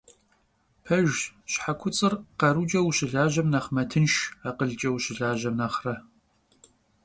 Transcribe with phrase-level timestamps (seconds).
[0.83, 1.19] Пэжщ,
[1.51, 4.13] щхьэ куцӀыр къарукӀэ ущылажьэм нэхъ мэтынш,
[4.47, 5.95] акъылкӀэ ущылажьэм нэхърэ.